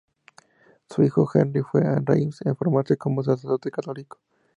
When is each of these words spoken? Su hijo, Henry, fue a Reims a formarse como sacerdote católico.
Su 0.89 1.03
hijo, 1.03 1.29
Henry, 1.31 1.61
fue 1.61 1.83
a 1.85 1.99
Reims 2.03 2.41
a 2.47 2.55
formarse 2.55 2.97
como 2.97 3.21
sacerdote 3.21 3.69
católico. 3.69 4.17